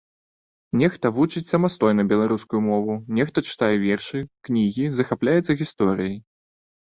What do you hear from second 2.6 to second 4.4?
мову, нехта чытае вершы,